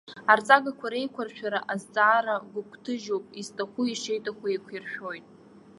Арҵагақәа 0.31 0.87
реиқәыршәара 0.91 1.59
азҵаара 1.73 2.35
гәыгәҭажьуп, 2.51 3.25
изҭаху 3.39 3.83
ишиҭаху 3.91 4.45
еиқәиршәоит. 4.49 5.25